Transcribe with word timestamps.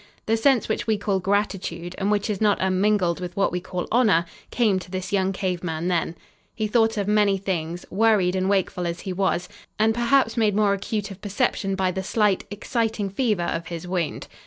The 0.25 0.35
sense 0.35 0.67
which 0.67 0.87
we 0.87 0.97
call 0.97 1.19
gratitude, 1.19 1.93
and 1.99 2.09
which 2.09 2.27
is 2.27 2.41
not 2.41 2.59
unmingled 2.59 3.19
with 3.19 3.37
what 3.37 3.51
we 3.51 3.59
call 3.59 3.87
honor, 3.91 4.25
came 4.49 4.79
to 4.79 4.89
this 4.89 5.13
young 5.13 5.31
cave 5.31 5.63
man 5.63 5.89
then. 5.89 6.15
He 6.55 6.65
thought 6.65 6.97
of 6.97 7.07
many 7.07 7.37
things, 7.37 7.85
worried 7.91 8.35
and 8.35 8.49
wakeful 8.49 8.87
as 8.87 9.01
he 9.01 9.13
was, 9.13 9.47
and 9.77 9.93
perhaps 9.93 10.35
made 10.37 10.55
more 10.55 10.73
acute 10.73 11.11
of 11.11 11.21
perception 11.21 11.75
by 11.75 11.91
the 11.91 12.01
slight, 12.01 12.45
exciting 12.49 13.11
fever 13.11 13.43
of 13.43 13.67
his 13.67 13.87
wound. 13.87 14.27